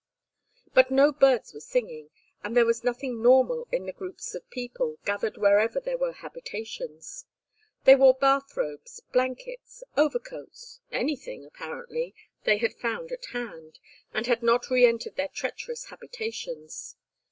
But 0.73 0.89
no 0.89 1.11
birds 1.11 1.53
were 1.53 1.59
singing, 1.59 2.09
and 2.43 2.57
there 2.57 2.65
was 2.65 2.83
nothing 2.83 3.21
normal 3.21 3.67
in 3.71 3.85
the 3.85 3.93
groups 3.93 4.33
of 4.33 4.49
people, 4.49 4.97
gathered 5.05 5.37
wherever 5.37 5.79
there 5.79 5.99
were 5.99 6.11
habitations: 6.13 7.27
they 7.83 7.95
wore 7.95 8.15
bath 8.15 8.57
robes, 8.57 9.01
blankets, 9.13 9.83
overcoats, 9.95 10.81
anything, 10.91 11.45
apparently, 11.45 12.15
they 12.45 12.57
had 12.57 12.73
found 12.73 13.11
at 13.11 13.25
hand, 13.25 13.77
and 14.11 14.25
had 14.25 14.41
not 14.41 14.71
re 14.71 14.87
entered 14.87 15.17
their 15.17 15.27
treacherous 15.31 15.89
habitations. 15.91 16.95